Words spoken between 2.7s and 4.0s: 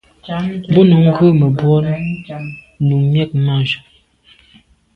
num miag mage.